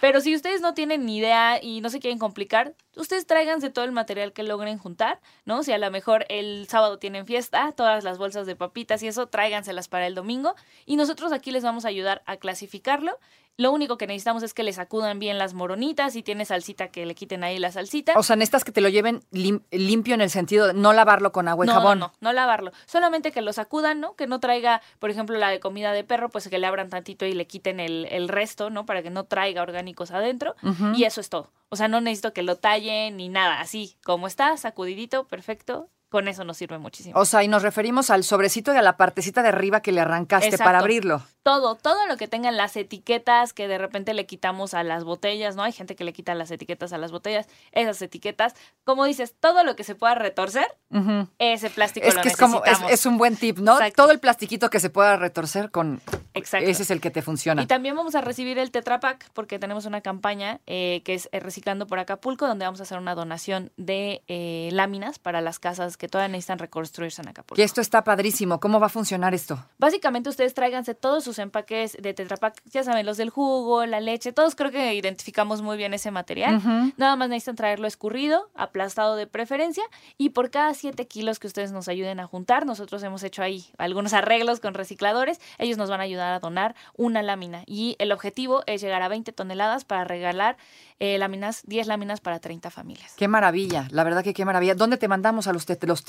Pero 0.00 0.20
si 0.20 0.34
ustedes 0.34 0.60
no 0.60 0.74
tienen 0.74 1.06
ni 1.06 1.18
idea 1.18 1.62
y 1.62 1.80
no 1.80 1.90
se 1.90 2.00
quieren 2.00 2.18
complicar, 2.18 2.74
ustedes 2.96 3.26
tráiganse 3.26 3.70
todo 3.70 3.84
el 3.84 3.92
material 3.92 4.32
que 4.32 4.42
logren 4.42 4.78
juntar, 4.78 5.20
¿no? 5.44 5.62
Si 5.62 5.72
a 5.72 5.78
lo 5.78 5.90
mejor 5.90 6.26
el 6.28 6.66
sábado 6.68 6.98
tienen 6.98 7.26
fiesta, 7.26 7.72
todas 7.72 8.04
las 8.04 8.18
bolsas 8.18 8.46
de 8.46 8.56
papitas 8.56 9.02
y 9.02 9.08
eso, 9.08 9.26
tráiganselas 9.26 9.88
para 9.88 10.06
el 10.06 10.14
domingo. 10.14 10.54
Y 10.86 10.96
nosotros 10.96 11.32
aquí 11.32 11.50
les 11.50 11.62
vamos 11.62 11.84
a 11.84 11.88
ayudar 11.88 12.22
a 12.26 12.36
clasificarlo. 12.36 13.18
Lo 13.60 13.72
único 13.72 13.98
que 13.98 14.06
necesitamos 14.06 14.44
es 14.44 14.54
que 14.54 14.62
le 14.62 14.72
sacudan 14.72 15.18
bien 15.18 15.36
las 15.36 15.52
moronitas. 15.52 16.12
Si 16.12 16.22
tiene 16.22 16.44
salsita, 16.44 16.88
que 16.88 17.04
le 17.04 17.16
quiten 17.16 17.42
ahí 17.42 17.58
la 17.58 17.72
salsita. 17.72 18.12
O 18.16 18.22
sea, 18.22 18.36
necesitas 18.36 18.62
que 18.62 18.70
te 18.70 18.80
lo 18.80 18.88
lleven 18.88 19.20
lim- 19.32 19.62
limpio 19.72 20.14
en 20.14 20.20
el 20.20 20.30
sentido 20.30 20.68
de 20.68 20.74
no 20.74 20.92
lavarlo 20.92 21.32
con 21.32 21.48
agua 21.48 21.64
y 21.64 21.66
no, 21.66 21.74
jabón. 21.74 21.98
No, 21.98 22.06
no, 22.06 22.12
no 22.20 22.32
lavarlo. 22.32 22.70
Solamente 22.86 23.32
que 23.32 23.42
lo 23.42 23.52
sacudan, 23.52 23.98
¿no? 23.98 24.14
Que 24.14 24.28
no 24.28 24.38
traiga, 24.38 24.80
por 25.00 25.10
ejemplo, 25.10 25.36
la 25.36 25.50
de 25.50 25.58
comida 25.58 25.92
de 25.92 26.04
perro, 26.04 26.28
pues 26.28 26.46
que 26.48 26.58
le 26.58 26.68
abran 26.68 26.88
tantito 26.88 27.26
y 27.26 27.32
le 27.32 27.48
quiten 27.48 27.80
el, 27.80 28.06
el 28.12 28.28
resto, 28.28 28.70
¿no? 28.70 28.86
Para 28.86 29.02
que 29.02 29.10
no 29.10 29.24
traiga 29.24 29.62
orgánicos 29.62 30.12
adentro. 30.12 30.54
Y 30.94 31.02
eso 31.02 31.20
es 31.20 31.28
todo. 31.28 31.50
O 31.68 31.74
sea, 31.74 31.88
no 31.88 32.00
necesito 32.00 32.32
que 32.32 32.44
lo 32.44 32.54
tallen 32.56 33.16
ni 33.16 33.28
nada. 33.28 33.58
Así 33.60 33.96
como 34.04 34.28
está, 34.28 34.56
sacudidito, 34.56 35.24
perfecto. 35.26 35.88
Con 36.08 36.26
eso 36.26 36.42
nos 36.42 36.56
sirve 36.56 36.78
muchísimo. 36.78 37.18
O 37.20 37.26
sea, 37.26 37.42
y 37.44 37.48
nos 37.48 37.62
referimos 37.62 38.08
al 38.08 38.24
sobrecito 38.24 38.72
y 38.72 38.76
a 38.76 38.82
la 38.82 38.96
partecita 38.96 39.42
de 39.42 39.48
arriba 39.48 39.82
que 39.82 39.92
le 39.92 40.00
arrancaste 40.00 40.46
Exacto. 40.46 40.64
para 40.64 40.78
abrirlo. 40.78 41.22
Todo, 41.42 41.74
todo 41.74 42.06
lo 42.06 42.16
que 42.16 42.26
tengan 42.28 42.56
las 42.56 42.76
etiquetas 42.76 43.52
que 43.52 43.68
de 43.68 43.76
repente 43.76 44.14
le 44.14 44.24
quitamos 44.24 44.72
a 44.72 44.82
las 44.82 45.04
botellas, 45.04 45.54
¿no? 45.54 45.62
Hay 45.62 45.72
gente 45.72 45.96
que 45.96 46.04
le 46.04 46.14
quita 46.14 46.34
las 46.34 46.50
etiquetas 46.50 46.94
a 46.94 46.98
las 46.98 47.12
botellas. 47.12 47.46
Esas 47.72 48.00
etiquetas, 48.00 48.54
como 48.84 49.04
dices, 49.04 49.34
todo 49.38 49.64
lo 49.64 49.76
que 49.76 49.84
se 49.84 49.94
pueda 49.94 50.14
retorcer, 50.14 50.66
Ujú. 50.90 51.28
ese 51.38 51.68
plástico 51.68 52.06
Es 52.06 52.14
lo 52.14 52.22
que 52.22 52.28
es 52.28 52.36
como, 52.38 52.62
es, 52.64 53.04
un 53.04 53.18
buen 53.18 53.36
tip, 53.36 53.58
¿no? 53.58 53.74
Exacto. 53.74 54.02
Todo 54.02 54.12
el 54.12 54.18
plastiquito 54.18 54.70
que 54.70 54.80
se 54.80 54.88
pueda 54.88 55.16
retorcer 55.16 55.70
con... 55.70 56.00
Exacto. 56.38 56.68
Ese 56.68 56.82
es 56.82 56.90
el 56.90 57.00
que 57.00 57.10
te 57.10 57.22
funciona. 57.22 57.62
Y 57.62 57.66
también 57.66 57.94
vamos 57.94 58.14
a 58.14 58.20
recibir 58.20 58.58
el 58.58 58.70
Tetra 58.70 59.00
Pak 59.00 59.30
porque 59.32 59.58
tenemos 59.58 59.86
una 59.86 60.00
campaña 60.00 60.60
eh, 60.66 61.02
que 61.04 61.14
es 61.14 61.28
eh, 61.32 61.40
Reciclando 61.40 61.86
por 61.86 61.98
Acapulco, 61.98 62.46
donde 62.46 62.64
vamos 62.64 62.80
a 62.80 62.84
hacer 62.84 62.98
una 62.98 63.14
donación 63.14 63.72
de 63.76 64.22
eh, 64.28 64.68
láminas 64.72 65.18
para 65.18 65.40
las 65.40 65.58
casas 65.58 65.96
que 65.96 66.08
todavía 66.08 66.32
necesitan 66.32 66.58
reconstruirse 66.58 67.22
en 67.22 67.28
Acapulco. 67.28 67.56
Que 67.56 67.64
esto 67.64 67.80
está 67.80 68.04
padrísimo. 68.04 68.60
¿Cómo 68.60 68.80
va 68.80 68.86
a 68.86 68.90
funcionar 68.90 69.34
esto? 69.34 69.64
Básicamente 69.78 70.28
ustedes 70.28 70.54
tráiganse 70.54 70.94
todos 70.94 71.24
sus 71.24 71.38
empaques 71.38 71.96
de 72.00 72.14
Tetra 72.14 72.36
Pak, 72.36 72.62
ya 72.66 72.84
saben, 72.84 73.04
los 73.06 73.16
del 73.16 73.30
jugo, 73.30 73.86
la 73.86 74.00
leche, 74.00 74.32
todos 74.32 74.54
creo 74.54 74.70
que 74.70 74.94
identificamos 74.94 75.62
muy 75.62 75.76
bien 75.76 75.94
ese 75.94 76.10
material. 76.10 76.56
Ujú. 76.56 76.92
Nada 76.96 77.16
más 77.16 77.28
necesitan 77.28 77.56
traerlo 77.56 77.86
escurrido, 77.86 78.50
aplastado 78.54 79.16
de 79.16 79.26
preferencia, 79.26 79.82
y 80.16 80.30
por 80.30 80.50
cada 80.50 80.74
7 80.74 81.06
kilos 81.06 81.38
que 81.38 81.46
ustedes 81.46 81.72
nos 81.72 81.88
ayuden 81.88 82.20
a 82.20 82.26
juntar, 82.26 82.66
nosotros 82.66 83.02
hemos 83.02 83.22
hecho 83.22 83.42
ahí 83.42 83.66
algunos 83.78 84.12
arreglos 84.12 84.60
con 84.60 84.74
recicladores, 84.74 85.40
ellos 85.58 85.78
nos 85.78 85.90
van 85.90 86.00
a 86.00 86.04
ayudar 86.04 86.27
a 86.34 86.40
donar 86.40 86.74
una 86.96 87.22
lámina. 87.22 87.62
Y 87.66 87.96
el 87.98 88.12
objetivo 88.12 88.62
es 88.66 88.80
llegar 88.80 89.02
a 89.02 89.08
20 89.08 89.32
toneladas 89.32 89.84
para 89.84 90.04
regalar 90.04 90.56
eh, 90.98 91.18
láminas, 91.18 91.62
10 91.66 91.86
láminas 91.86 92.20
para 92.20 92.40
30 92.40 92.70
familias. 92.70 93.14
Qué 93.16 93.28
maravilla. 93.28 93.86
La 93.90 94.04
verdad 94.04 94.22
que 94.24 94.34
qué 94.34 94.44
maravilla. 94.44 94.74
¿Dónde 94.74 94.96
te 94.96 95.08
mandamos 95.08 95.46
a 95.46 95.52
los, 95.52 95.66
tet- 95.68 95.84
los 95.86 96.04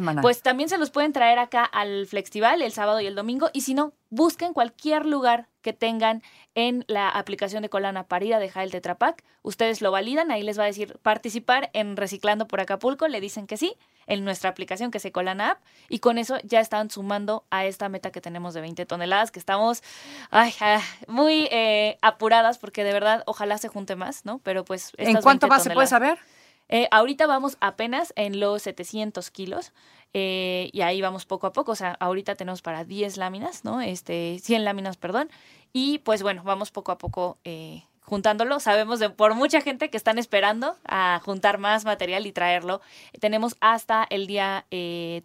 mana? 0.00 0.22
Pues 0.22 0.42
también 0.42 0.68
se 0.68 0.78
los 0.78 0.90
pueden 0.90 1.12
traer 1.12 1.38
acá 1.38 1.64
al 1.64 2.06
Festival 2.06 2.62
el 2.62 2.72
sábado 2.72 3.00
y 3.00 3.06
el 3.06 3.14
domingo. 3.14 3.50
Y 3.52 3.60
si 3.62 3.74
no, 3.74 3.92
busquen 4.10 4.52
cualquier 4.52 5.06
lugar 5.06 5.48
que 5.62 5.72
tengan 5.72 6.22
en 6.54 6.84
la 6.88 7.08
aplicación 7.08 7.62
de 7.62 7.68
Colana 7.68 8.04
para 8.08 8.24
ir 8.24 8.34
a 8.34 8.38
dejar 8.40 8.64
el 8.64 8.72
Tetrapack. 8.72 9.22
Ustedes 9.42 9.80
lo 9.80 9.90
validan, 9.92 10.30
ahí 10.32 10.42
les 10.42 10.58
va 10.58 10.64
a 10.64 10.66
decir 10.66 10.98
participar 11.02 11.70
en 11.72 11.96
Reciclando 11.96 12.48
por 12.48 12.60
Acapulco. 12.60 13.06
Le 13.08 13.20
dicen 13.20 13.46
que 13.46 13.56
sí 13.56 13.76
en 14.06 14.24
nuestra 14.24 14.50
aplicación 14.50 14.90
que 14.90 15.00
se 15.00 15.12
Colana 15.12 15.52
App. 15.52 15.58
Y 15.88 15.98
con 15.98 16.18
eso 16.18 16.38
ya 16.44 16.60
están 16.60 16.90
sumando 16.90 17.44
a 17.50 17.64
esta 17.66 17.88
meta 17.88 18.10
que 18.10 18.20
tenemos 18.20 18.54
de 18.54 18.60
20 18.60 18.86
toneladas, 18.86 19.30
que 19.30 19.38
estamos 19.38 19.82
ay, 20.30 20.54
ah, 20.60 20.80
muy 21.06 21.48
eh, 21.50 21.98
apuradas 22.02 22.58
porque 22.58 22.84
de 22.84 22.92
verdad 22.92 23.22
ojalá 23.26 23.58
se 23.58 23.68
junte 23.68 23.96
más, 23.96 24.24
¿no? 24.24 24.38
Pero 24.38 24.64
pues... 24.64 24.92
¿En 24.98 25.20
cuánto 25.20 25.46
20 25.46 25.46
más 25.48 25.62
se 25.62 25.70
puede 25.70 25.86
saber? 25.86 26.18
eh, 26.68 26.88
ahorita 26.90 27.26
vamos 27.26 27.58
apenas 27.60 28.14
en 28.16 28.40
los 28.40 28.62
700 28.62 29.30
kilos 29.30 29.72
eh, 30.14 30.70
y 30.72 30.80
ahí 30.80 31.00
vamos 31.02 31.26
poco 31.26 31.46
a 31.46 31.52
poco. 31.52 31.72
O 31.72 31.76
sea, 31.76 31.96
ahorita 32.00 32.34
tenemos 32.34 32.62
para 32.62 32.84
10 32.84 33.16
láminas, 33.16 33.64
¿no? 33.64 33.80
Este, 33.80 34.38
100 34.40 34.64
láminas, 34.64 34.96
perdón. 34.96 35.30
Y 35.72 35.98
pues 35.98 36.22
bueno, 36.22 36.42
vamos 36.44 36.70
poco 36.70 36.92
a 36.92 36.98
poco 36.98 37.38
eh, 37.44 37.84
juntándolo. 38.02 38.60
Sabemos 38.60 39.00
de 39.00 39.10
por 39.10 39.34
mucha 39.34 39.60
gente 39.60 39.90
que 39.90 39.96
están 39.96 40.18
esperando 40.18 40.76
a 40.86 41.20
juntar 41.24 41.58
más 41.58 41.84
material 41.84 42.26
y 42.26 42.32
traerlo. 42.32 42.80
Tenemos 43.20 43.56
hasta 43.60 44.06
el 44.10 44.26
día 44.26 44.66
eh, 44.70 45.22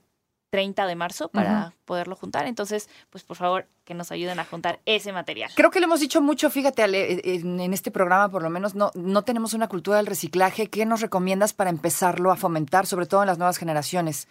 30 0.49 0.87
de 0.87 0.95
marzo 0.95 1.29
para 1.29 1.73
poderlo 1.85 2.15
juntar. 2.15 2.47
Entonces, 2.47 2.89
pues 3.09 3.23
por 3.23 3.37
favor, 3.37 3.67
que 3.83 3.93
nos 3.93 4.11
ayuden 4.11 4.39
a 4.39 4.45
juntar 4.45 4.79
ese 4.85 5.11
material. 5.11 5.51
Creo 5.55 5.71
que 5.71 5.79
lo 5.79 5.85
hemos 5.85 5.99
dicho 5.99 6.21
mucho, 6.21 6.49
fíjate, 6.49 6.83
Ale, 6.83 7.21
en, 7.23 7.59
en 7.59 7.73
este 7.73 7.91
programa 7.91 8.29
por 8.29 8.43
lo 8.43 8.49
menos 8.49 8.75
no, 8.75 8.91
no 8.95 9.23
tenemos 9.23 9.53
una 9.53 9.67
cultura 9.67 9.97
del 9.97 10.05
reciclaje. 10.05 10.69
¿Qué 10.69 10.85
nos 10.85 11.01
recomiendas 11.01 11.53
para 11.53 11.69
empezarlo 11.69 12.31
a 12.31 12.37
fomentar, 12.37 12.85
sobre 12.85 13.05
todo 13.05 13.21
en 13.21 13.27
las 13.27 13.37
nuevas 13.37 13.57
generaciones? 13.57 14.27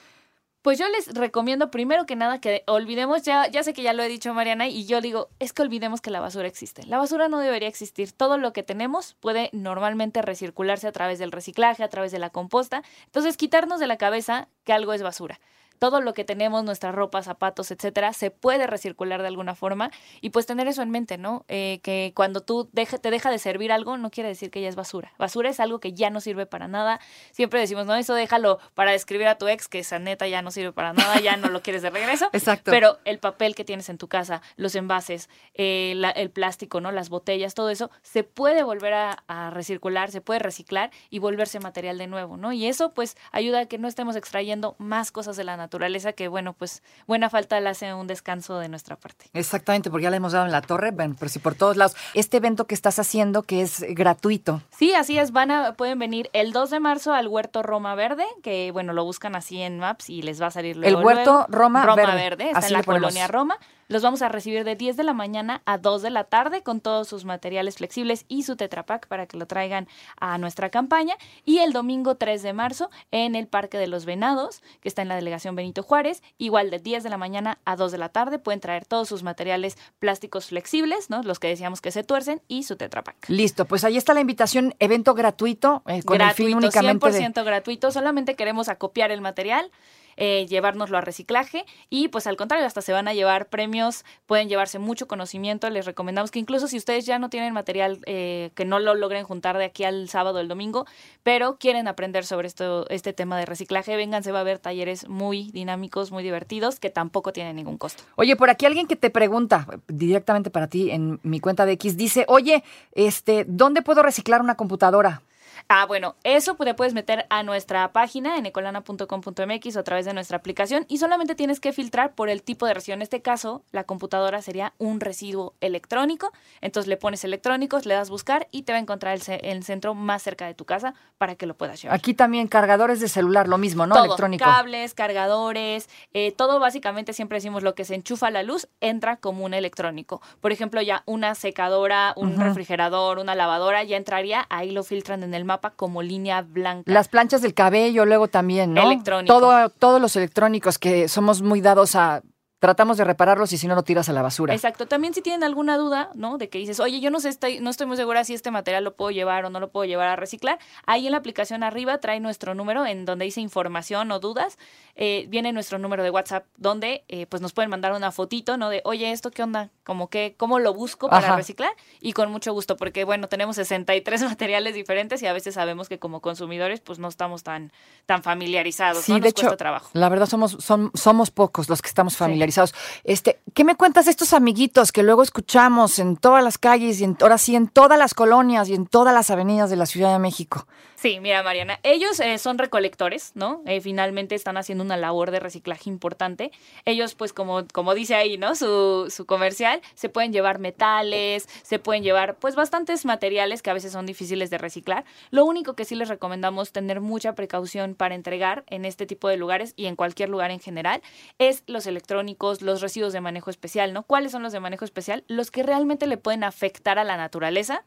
Pues 0.66 0.80
yo 0.80 0.88
les 0.88 1.14
recomiendo 1.14 1.70
primero 1.70 2.06
que 2.06 2.16
nada 2.16 2.40
que 2.40 2.64
olvidemos, 2.66 3.22
ya, 3.22 3.46
ya 3.46 3.62
sé 3.62 3.72
que 3.72 3.84
ya 3.84 3.92
lo 3.92 4.02
he 4.02 4.08
dicho 4.08 4.34
Mariana, 4.34 4.66
y 4.66 4.84
yo 4.84 5.00
digo, 5.00 5.28
es 5.38 5.52
que 5.52 5.62
olvidemos 5.62 6.00
que 6.00 6.10
la 6.10 6.18
basura 6.18 6.48
existe. 6.48 6.84
La 6.86 6.98
basura 6.98 7.28
no 7.28 7.38
debería 7.38 7.68
existir. 7.68 8.10
Todo 8.10 8.36
lo 8.36 8.52
que 8.52 8.64
tenemos 8.64 9.14
puede 9.20 9.48
normalmente 9.52 10.22
recircularse 10.22 10.88
a 10.88 10.90
través 10.90 11.20
del 11.20 11.30
reciclaje, 11.30 11.84
a 11.84 11.88
través 11.88 12.10
de 12.10 12.18
la 12.18 12.30
composta. 12.30 12.82
Entonces, 13.04 13.36
quitarnos 13.36 13.78
de 13.78 13.86
la 13.86 13.96
cabeza 13.96 14.48
que 14.64 14.72
algo 14.72 14.92
es 14.92 15.04
basura. 15.04 15.38
Todo 15.78 16.00
lo 16.00 16.12
que 16.14 16.24
tenemos, 16.24 16.64
nuestra 16.64 16.92
ropa, 16.92 17.22
zapatos, 17.22 17.70
etcétera, 17.70 18.12
se 18.12 18.30
puede 18.30 18.66
recircular 18.66 19.20
de 19.22 19.28
alguna 19.28 19.54
forma 19.54 19.90
y 20.20 20.30
pues 20.30 20.46
tener 20.46 20.66
eso 20.68 20.82
en 20.82 20.90
mente, 20.90 21.18
¿no? 21.18 21.44
Eh, 21.48 21.80
que 21.82 22.12
cuando 22.14 22.40
tú 22.40 22.68
deja, 22.72 22.98
te 22.98 23.10
deja 23.10 23.30
de 23.30 23.38
servir 23.38 23.72
algo, 23.72 23.96
no 23.98 24.10
quiere 24.10 24.28
decir 24.28 24.50
que 24.50 24.60
ya 24.60 24.68
es 24.68 24.76
basura. 24.76 25.12
Basura 25.18 25.50
es 25.50 25.60
algo 25.60 25.78
que 25.80 25.92
ya 25.92 26.10
no 26.10 26.20
sirve 26.20 26.46
para 26.46 26.66
nada. 26.68 27.00
Siempre 27.32 27.60
decimos, 27.60 27.86
no, 27.86 27.94
eso 27.94 28.14
déjalo 28.14 28.58
para 28.74 28.92
describir 28.92 29.28
a 29.28 29.36
tu 29.38 29.48
ex, 29.48 29.68
que 29.68 29.80
esa 29.80 29.98
neta 29.98 30.26
ya 30.28 30.42
no 30.42 30.50
sirve 30.50 30.72
para 30.72 30.92
nada, 30.92 31.20
ya 31.20 31.36
no 31.36 31.48
lo 31.48 31.60
quieres 31.62 31.82
de 31.82 31.90
regreso. 31.90 32.30
Exacto. 32.32 32.70
Pero 32.70 32.98
el 33.04 33.18
papel 33.18 33.54
que 33.54 33.64
tienes 33.64 33.88
en 33.88 33.98
tu 33.98 34.08
casa, 34.08 34.40
los 34.56 34.74
envases, 34.74 35.28
eh, 35.54 35.92
la- 35.96 36.10
el 36.10 36.30
plástico, 36.30 36.80
¿no? 36.80 36.90
Las 36.92 37.08
botellas, 37.10 37.54
todo 37.54 37.70
eso, 37.70 37.90
se 38.02 38.24
puede 38.24 38.62
volver 38.62 38.94
a, 38.94 39.24
a 39.28 39.50
recircular, 39.50 40.10
se 40.10 40.20
puede 40.20 40.38
reciclar 40.40 40.90
y 41.10 41.18
volverse 41.18 41.60
material 41.60 41.98
de 41.98 42.06
nuevo, 42.06 42.36
¿no? 42.36 42.52
Y 42.52 42.66
eso, 42.66 42.94
pues, 42.94 43.16
ayuda 43.32 43.60
a 43.60 43.66
que 43.66 43.78
no 43.78 43.88
estemos 43.88 44.16
extrayendo 44.16 44.74
más 44.78 45.12
cosas 45.12 45.36
de 45.36 45.44
la 45.44 45.52
naturaleza 45.52 45.65
que, 46.14 46.28
bueno, 46.28 46.52
pues, 46.52 46.82
buena 47.06 47.30
falta 47.30 47.60
le 47.60 47.68
hace 47.68 47.92
un 47.94 48.06
descanso 48.06 48.58
de 48.58 48.68
nuestra 48.68 48.96
parte. 48.96 49.26
Exactamente, 49.32 49.90
porque 49.90 50.04
ya 50.04 50.10
le 50.10 50.16
hemos 50.16 50.32
dado 50.32 50.46
en 50.46 50.52
la 50.52 50.62
torre, 50.62 50.92
pero 50.92 51.28
sí 51.28 51.38
por 51.38 51.54
todos 51.54 51.76
lados. 51.76 51.96
Este 52.14 52.38
evento 52.38 52.66
que 52.66 52.74
estás 52.74 52.98
haciendo, 52.98 53.42
que 53.42 53.62
es 53.62 53.84
gratuito. 53.88 54.62
Sí, 54.76 54.94
así 54.94 55.18
es, 55.18 55.32
van 55.32 55.50
a, 55.50 55.74
pueden 55.74 55.98
venir 55.98 56.30
el 56.32 56.52
2 56.52 56.70
de 56.70 56.80
marzo 56.80 57.12
al 57.12 57.28
Huerto 57.28 57.62
Roma 57.62 57.94
Verde, 57.94 58.24
que, 58.42 58.70
bueno, 58.72 58.92
lo 58.92 59.04
buscan 59.04 59.36
así 59.36 59.60
en 59.60 59.78
Maps 59.78 60.10
y 60.10 60.22
les 60.22 60.40
va 60.40 60.46
a 60.46 60.50
salir 60.50 60.76
luego, 60.76 60.98
El 60.98 61.04
Huerto 61.04 61.46
luego. 61.48 61.48
Roma 61.50 61.94
Verde. 61.94 62.46
está 62.46 62.58
Así 62.58 62.68
en 62.68 62.78
la 62.78 62.82
colonia 62.82 63.26
Roma. 63.26 63.58
Los 63.88 64.02
vamos 64.02 64.20
a 64.22 64.28
recibir 64.28 64.64
de 64.64 64.74
10 64.74 64.96
de 64.96 65.04
la 65.04 65.12
mañana 65.12 65.62
a 65.64 65.78
2 65.78 66.02
de 66.02 66.10
la 66.10 66.24
tarde 66.24 66.62
con 66.62 66.80
todos 66.80 67.06
sus 67.06 67.24
materiales 67.24 67.76
flexibles 67.76 68.24
y 68.26 68.42
su 68.42 68.56
Tetrapack 68.56 69.06
para 69.06 69.26
que 69.26 69.36
lo 69.36 69.46
traigan 69.46 69.86
a 70.18 70.38
nuestra 70.38 70.70
campaña. 70.70 71.14
Y 71.44 71.58
el 71.58 71.72
domingo 71.72 72.16
3 72.16 72.42
de 72.42 72.52
marzo 72.52 72.90
en 73.12 73.36
el 73.36 73.46
Parque 73.46 73.78
de 73.78 73.86
los 73.86 74.04
Venados, 74.04 74.62
que 74.80 74.88
está 74.88 75.02
en 75.02 75.08
la 75.08 75.14
delegación 75.14 75.54
Benito 75.54 75.84
Juárez, 75.84 76.22
igual 76.36 76.70
de 76.70 76.80
10 76.80 77.04
de 77.04 77.10
la 77.10 77.16
mañana 77.16 77.58
a 77.64 77.76
2 77.76 77.92
de 77.92 77.98
la 77.98 78.08
tarde, 78.08 78.40
pueden 78.40 78.58
traer 78.58 78.86
todos 78.86 79.08
sus 79.08 79.22
materiales 79.22 79.78
plásticos 80.00 80.46
flexibles, 80.46 81.08
¿no? 81.08 81.22
Los 81.22 81.38
que 81.38 81.46
decíamos 81.46 81.80
que 81.80 81.92
se 81.92 82.02
tuercen 82.02 82.42
y 82.48 82.64
su 82.64 82.76
Tetrapack. 82.76 83.28
Listo, 83.28 83.66
pues 83.66 83.84
ahí 83.84 83.96
está 83.96 84.14
la 84.14 84.20
invitación, 84.20 84.74
evento 84.80 85.14
gratuito, 85.14 85.84
eh, 85.86 86.02
con 86.02 86.20
el 86.20 86.30
fin 86.32 86.46
gratuito, 86.46 86.66
únicamente 86.66 87.12
de... 87.12 87.20
100% 87.20 87.44
gratuito, 87.44 87.92
solamente 87.92 88.34
queremos 88.34 88.68
acopiar 88.68 89.12
el 89.12 89.20
material. 89.20 89.70
Eh, 90.16 90.46
llevárnoslo 90.48 90.98
a 90.98 91.00
reciclaje. 91.00 91.64
Y 91.90 92.08
pues 92.08 92.26
al 92.26 92.36
contrario 92.36 92.66
hasta 92.66 92.82
se 92.82 92.92
van 92.92 93.08
a 93.08 93.14
llevar 93.14 93.48
premios 93.48 94.04
pueden 94.26 94.48
llevarse 94.48 94.78
mucho 94.78 95.06
conocimiento. 95.06 95.70
Les 95.70 95.86
recomendamos 95.86 96.30
que 96.30 96.38
incluso 96.38 96.68
si 96.68 96.76
ustedes 96.76 97.06
ya 97.06 97.18
no 97.18 97.30
tienen 97.30 97.52
material 97.52 98.00
eh, 98.06 98.50
que 98.54 98.64
no 98.64 98.78
lo 98.78 98.94
logren 98.94 99.24
juntar 99.24 99.58
de 99.58 99.64
aquí 99.64 99.84
al 99.84 100.08
sábado 100.08 100.38
o 100.38 100.40
el 100.40 100.48
domingo 100.48 100.86
pero 101.22 101.56
quieren 101.58 101.88
aprender 101.88 102.24
sobre 102.24 102.48
esto 102.48 102.88
este 102.88 103.12
tema 103.12 103.38
de 103.38 103.46
reciclaje 103.46 103.96
vénganse 103.96 104.32
va 104.32 104.38
a 104.38 104.40
haber 104.42 104.58
talleres 104.58 105.08
muy 105.08 105.50
dinámicos 105.52 106.12
muy 106.12 106.22
divertidos 106.22 106.80
que 106.80 106.90
tampoco 106.90 107.32
tienen 107.32 107.56
ningún 107.56 107.78
costo. 107.78 108.02
Oye, 108.16 108.36
por 108.36 108.50
aquí 108.50 108.66
alguien 108.66 108.86
que 108.86 108.96
te 108.96 109.10
pregunta 109.10 109.66
directamente 109.88 110.50
para 110.50 110.66
ti 110.66 110.90
en 110.90 111.20
mi 111.22 111.40
cuenta 111.40 111.66
de 111.66 111.72
X 111.72 111.96
dice, 111.96 112.24
oye, 112.28 112.64
este, 112.92 113.44
¿dónde 113.46 113.82
puedo 113.82 114.02
reciclar 114.02 114.40
una 114.40 114.56
computadora? 114.56 115.22
Ah, 115.68 115.84
bueno, 115.86 116.14
eso 116.22 116.54
te 116.54 116.74
puedes 116.74 116.94
meter 116.94 117.26
a 117.28 117.42
nuestra 117.42 117.92
página 117.92 118.36
en 118.38 118.46
ecolana.com.mx 118.46 119.76
o 119.76 119.80
a 119.80 119.82
través 119.82 120.06
de 120.06 120.14
nuestra 120.14 120.36
aplicación 120.36 120.84
y 120.88 120.98
solamente 120.98 121.34
tienes 121.34 121.58
que 121.58 121.72
filtrar 121.72 122.14
por 122.14 122.28
el 122.28 122.44
tipo 122.44 122.66
de 122.66 122.74
residuo. 122.74 122.94
En 122.94 123.02
este 123.02 123.20
caso, 123.20 123.64
la 123.72 123.82
computadora 123.82 124.42
sería 124.42 124.74
un 124.78 125.00
residuo 125.00 125.54
electrónico. 125.60 126.32
Entonces 126.60 126.88
le 126.88 126.96
pones 126.96 127.24
electrónicos, 127.24 127.84
le 127.84 127.94
das 127.94 128.10
buscar 128.10 128.46
y 128.52 128.62
te 128.62 128.72
va 128.72 128.78
a 128.78 128.80
encontrar 128.80 129.14
el, 129.14 129.22
ce- 129.22 129.40
el 129.42 129.64
centro 129.64 129.94
más 129.94 130.22
cerca 130.22 130.46
de 130.46 130.54
tu 130.54 130.64
casa 130.66 130.94
para 131.18 131.34
que 131.34 131.46
lo 131.46 131.54
puedas 131.56 131.82
llevar. 131.82 131.98
Aquí 131.98 132.14
también 132.14 132.46
cargadores 132.46 133.00
de 133.00 133.08
celular, 133.08 133.48
lo 133.48 133.58
mismo, 133.58 133.86
¿no? 133.86 133.94
todo, 133.96 134.04
Electrónico. 134.04 134.44
cables, 134.44 134.94
cargadores, 134.94 135.88
eh, 136.12 136.30
todo 136.30 136.60
básicamente 136.60 137.12
siempre 137.12 137.38
decimos 137.38 137.64
lo 137.64 137.74
que 137.74 137.84
se 137.84 137.96
enchufa 137.96 138.28
a 138.28 138.30
la 138.30 138.44
luz 138.44 138.68
entra 138.80 139.16
como 139.16 139.44
un 139.44 139.52
electrónico. 139.52 140.22
Por 140.40 140.52
ejemplo, 140.52 140.80
ya 140.80 141.02
una 141.06 141.34
secadora, 141.34 142.12
un 142.16 142.36
refrigerador, 142.38 143.18
una 143.18 143.34
lavadora 143.34 143.82
ya 143.82 143.96
entraría, 143.96 144.46
ahí 144.48 144.70
lo 144.70 144.84
filtran 144.84 145.24
en 145.24 145.34
el 145.34 145.44
mapa 145.44 145.55
como 145.58 146.02
línea 146.02 146.42
blanca. 146.42 146.92
Las 146.92 147.08
planchas 147.08 147.42
del 147.42 147.54
cabello, 147.54 148.04
luego 148.04 148.28
también, 148.28 148.74
¿no? 148.74 148.82
Electrónico. 148.82 149.32
Todo, 149.32 149.68
todos 149.70 150.00
los 150.00 150.16
electrónicos 150.16 150.78
que 150.78 151.08
somos 151.08 151.42
muy 151.42 151.60
dados 151.60 151.94
a. 151.96 152.22
Tratamos 152.58 152.96
de 152.96 153.04
repararlos 153.04 153.52
y 153.52 153.58
si 153.58 153.68
no, 153.68 153.74
lo 153.74 153.82
tiras 153.82 154.08
a 154.08 154.14
la 154.14 154.22
basura. 154.22 154.54
Exacto. 154.54 154.86
También 154.86 155.12
si 155.12 155.20
tienen 155.20 155.44
alguna 155.44 155.76
duda, 155.76 156.08
¿no? 156.14 156.38
De 156.38 156.48
que 156.48 156.56
dices, 156.56 156.80
oye, 156.80 157.00
yo 157.00 157.10
no 157.10 157.20
sé, 157.20 157.28
estoy, 157.28 157.60
no 157.60 157.68
estoy 157.68 157.86
muy 157.86 157.98
segura 157.98 158.24
si 158.24 158.32
este 158.32 158.50
material 158.50 158.82
lo 158.82 158.96
puedo 158.96 159.10
llevar 159.10 159.44
o 159.44 159.50
no 159.50 159.60
lo 159.60 159.70
puedo 159.70 159.84
llevar 159.84 160.08
a 160.08 160.16
reciclar. 160.16 160.58
Ahí 160.86 161.04
en 161.04 161.12
la 161.12 161.18
aplicación 161.18 161.62
arriba 161.62 161.98
trae 161.98 162.18
nuestro 162.18 162.54
número 162.54 162.86
en 162.86 163.04
donde 163.04 163.26
dice 163.26 163.42
información 163.42 164.10
o 164.10 164.20
dudas. 164.20 164.56
Eh, 164.98 165.26
viene 165.28 165.52
nuestro 165.52 165.78
número 165.78 166.02
de 166.02 166.08
WhatsApp 166.10 166.46
donde 166.56 167.04
eh, 167.08 167.26
pues 167.26 167.42
nos 167.42 167.52
pueden 167.52 167.70
mandar 167.70 167.92
una 167.92 168.12
fotito, 168.12 168.56
¿no? 168.56 168.70
De, 168.70 168.80
oye, 168.84 169.12
¿esto 169.12 169.30
qué 169.30 169.42
onda? 169.42 169.68
Como 169.84 170.08
que, 170.08 170.34
¿cómo 170.38 170.58
lo 170.58 170.72
busco 170.72 171.10
para 171.10 171.26
Ajá. 171.28 171.36
reciclar? 171.36 171.70
Y 172.00 172.14
con 172.14 172.32
mucho 172.32 172.54
gusto, 172.54 172.76
porque 172.78 173.04
bueno, 173.04 173.28
tenemos 173.28 173.56
63 173.56 174.22
materiales 174.24 174.74
diferentes 174.74 175.22
y 175.22 175.26
a 175.26 175.34
veces 175.34 175.54
sabemos 175.54 175.90
que 175.90 175.98
como 175.98 176.20
consumidores 176.22 176.80
pues 176.80 176.98
no 176.98 177.08
estamos 177.08 177.42
tan, 177.42 177.72
tan 178.06 178.22
familiarizados, 178.22 179.04
Sí, 179.04 179.12
¿no? 179.12 179.18
de 179.18 179.24
Nos 179.24 179.30
hecho, 179.32 179.40
cuesta 179.42 179.56
trabajo. 179.58 179.90
la 179.92 180.08
verdad 180.08 180.26
somos, 180.26 180.56
son, 180.60 180.90
somos 180.94 181.30
pocos 181.30 181.68
los 181.68 181.82
que 181.82 181.88
estamos 181.88 182.16
familiarizados. 182.16 182.74
Este, 183.04 183.40
¿qué 183.52 183.64
me 183.64 183.74
cuentas 183.76 184.06
de 184.06 184.12
estos 184.12 184.32
amiguitos 184.32 184.92
que 184.92 185.02
luego 185.02 185.22
escuchamos 185.22 185.98
en 185.98 186.16
todas 186.16 186.42
las 186.42 186.56
calles 186.56 187.00
y 187.00 187.04
en, 187.04 187.18
ahora 187.20 187.36
sí 187.36 187.54
en 187.54 187.68
todas 187.68 187.98
las 187.98 188.14
colonias 188.14 188.70
y 188.70 188.74
en 188.74 188.86
todas 188.86 189.12
las 189.12 189.28
avenidas 189.30 189.68
de 189.68 189.76
la 189.76 189.84
Ciudad 189.84 190.12
de 190.14 190.18
México? 190.20 190.66
Sí, 190.96 191.20
mira, 191.20 191.42
Mariana, 191.42 191.78
ellos 191.82 192.18
eh, 192.20 192.38
son 192.38 192.56
recolectores, 192.56 193.32
¿no? 193.34 193.62
Eh, 193.66 193.82
finalmente 193.82 194.34
están 194.34 194.56
haciendo 194.56 194.82
una 194.82 194.96
labor 194.96 195.30
de 195.30 195.40
reciclaje 195.40 195.90
importante. 195.90 196.52
Ellos, 196.86 197.14
pues, 197.14 197.34
como, 197.34 197.66
como 197.70 197.94
dice 197.94 198.14
ahí, 198.14 198.38
¿no? 198.38 198.54
Su, 198.54 199.12
su 199.14 199.26
comercial, 199.26 199.82
se 199.94 200.08
pueden 200.08 200.32
llevar 200.32 200.58
metales, 200.58 201.48
se 201.62 201.78
pueden 201.78 202.02
llevar, 202.02 202.36
pues, 202.36 202.54
bastantes 202.54 203.04
materiales 203.04 203.60
que 203.60 203.68
a 203.68 203.74
veces 203.74 203.92
son 203.92 204.06
difíciles 204.06 204.48
de 204.48 204.56
reciclar. 204.56 205.04
Lo 205.30 205.44
único 205.44 205.74
que 205.74 205.84
sí 205.84 205.94
les 205.96 206.08
recomendamos 206.08 206.72
tener 206.72 207.02
mucha 207.02 207.34
precaución 207.34 207.94
para 207.94 208.14
entregar 208.14 208.64
en 208.68 208.86
este 208.86 209.04
tipo 209.04 209.28
de 209.28 209.36
lugares 209.36 209.74
y 209.76 209.86
en 209.86 209.96
cualquier 209.96 210.30
lugar 210.30 210.50
en 210.50 210.60
general 210.60 211.02
es 211.38 211.62
los 211.66 211.86
electrónicos, 211.86 212.62
los 212.62 212.80
residuos 212.80 213.12
de 213.12 213.20
manejo 213.20 213.50
especial, 213.50 213.92
¿no? 213.92 214.02
¿Cuáles 214.02 214.32
son 214.32 214.42
los 214.42 214.52
de 214.52 214.60
manejo 214.60 214.86
especial? 214.86 215.24
Los 215.28 215.50
que 215.50 215.62
realmente 215.62 216.06
le 216.06 216.16
pueden 216.16 216.42
afectar 216.42 216.98
a 216.98 217.04
la 217.04 217.18
naturaleza 217.18 217.84